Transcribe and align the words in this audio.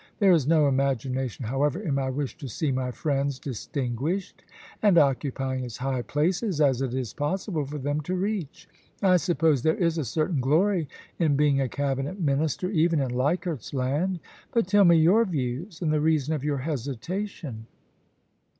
There 0.17 0.31
is 0.31 0.47
no 0.47 0.67
imagination, 0.67 1.45
however, 1.45 1.79
in 1.79 1.93
my 1.93 2.09
wish 2.09 2.35
to 2.37 2.47
see 2.47 2.71
my 2.71 2.89
friends 2.89 3.37
distinguished 3.37 4.43
and 4.81 4.97
occupying 4.97 5.63
as 5.63 5.77
high 5.77 6.01
places 6.01 6.59
as 6.59 6.81
it 6.81 6.95
is 6.95 7.13
possible 7.13 7.63
for 7.67 7.77
them 7.77 8.01
to 8.01 8.15
reach. 8.15 8.67
I 9.03 9.17
suppose 9.17 9.61
there 9.61 9.75
is 9.77 9.99
a 9.99 10.03
certain 10.03 10.41
glory 10.41 10.87
in 11.19 11.35
being 11.35 11.61
a 11.61 11.69
cabinet 11.69 12.19
minister— 12.19 12.67
even 12.71 12.99
in 12.99 13.11
Leichardt's 13.11 13.75
Land... 13.75 14.19
But 14.51 14.65
tell 14.67 14.85
me 14.85 14.97
your 14.97 15.23
views, 15.23 15.83
and 15.83 15.93
the 15.93 16.01
reason 16.01 16.33
of 16.33 16.43
your 16.43 16.57
hesita 16.61 17.27
tion.' 17.27 17.67